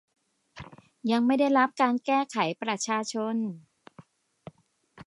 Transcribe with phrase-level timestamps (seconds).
[1.11, 3.35] ยังไม่ได้รับการแก้ไขประชาชน